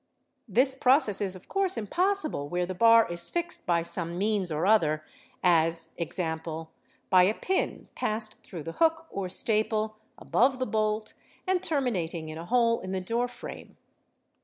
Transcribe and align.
This 0.47 0.73
process 0.73 1.21
is 1.21 1.35
of 1.35 1.47
course 1.47 1.77
impossible 1.77 2.49
where 2.49 2.65
the 2.65 2.73
bar 2.73 3.07
is 3.11 3.29
fixed 3.29 3.67
by 3.67 3.83
some 3.83 4.17
means 4.17 4.51
or 4.51 4.65
other, 4.65 5.03
as, 5.43 5.89
e.g,, 5.95 6.19
by 7.11 7.21
a 7.21 7.35
pin 7.35 7.87
passed 7.93 8.41
through 8.43 8.63
the 8.63 8.71
hook 8.81 9.05
or 9.11 9.29
staple, 9.29 9.97
above 10.17 10.57
the 10.57 10.65
bolt, 10.65 11.13
and 11.45 11.61
terminating 11.61 12.29
in 12.29 12.39
a 12.39 12.47
hole 12.47 12.79
in 12.79 12.93
the 12.93 12.99
door 12.99 13.27
frame. 13.27 13.77